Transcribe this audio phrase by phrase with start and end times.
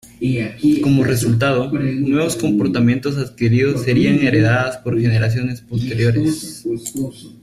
[0.81, 6.65] Como resultado, nuevos comportamientos adquiridos serían heredados por generaciones posteriores.